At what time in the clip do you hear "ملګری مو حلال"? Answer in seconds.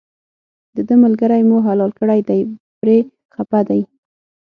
1.03-1.91